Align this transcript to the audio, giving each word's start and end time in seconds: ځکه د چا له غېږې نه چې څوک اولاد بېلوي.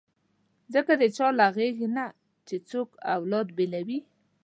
ځکه 0.73 0.93
د 1.01 1.03
چا 1.15 1.27
له 1.39 1.47
غېږې 1.55 1.87
نه 1.97 2.05
چې 2.47 2.55
څوک 2.69 2.89
اولاد 3.15 3.47
بېلوي. 3.57 3.99